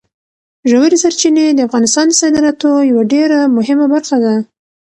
ژورې 0.69 0.97
سرچینې 1.03 1.45
د 1.53 1.59
افغانستان 1.67 2.05
د 2.09 2.13
صادراتو 2.21 2.69
یوه 2.89 3.03
ډېره 3.13 3.39
مهمه 3.57 3.85
برخه 3.93 4.17
ده. 4.23 4.35